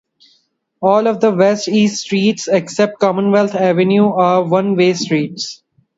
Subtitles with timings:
[0.81, 5.61] All of the west-east streets, except Commonwealth Avenue, are one-way streets.